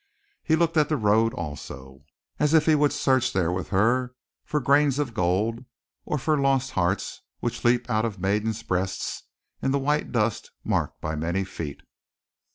He 0.41 0.55
looked 0.55 0.77
at 0.77 0.89
the 0.89 0.97
road, 0.97 1.31
also, 1.35 2.05
as 2.39 2.55
if 2.55 2.65
he 2.65 2.73
would 2.73 2.91
search 2.91 3.35
with 3.35 3.67
her 3.69 3.99
there 4.07 4.15
for 4.45 4.59
grains 4.59 4.97
of 4.97 5.13
gold, 5.13 5.63
or 6.05 6.17
for 6.17 6.39
lost 6.39 6.71
hearts 6.71 7.21
which 7.39 7.63
leap 7.63 7.87
out 7.87 8.03
of 8.03 8.17
maidens' 8.17 8.63
breasts, 8.63 9.21
in 9.61 9.69
the 9.69 9.77
white 9.77 10.11
dust 10.11 10.49
marked 10.63 10.99
by 11.01 11.13
many 11.15 11.43
feet. 11.43 11.83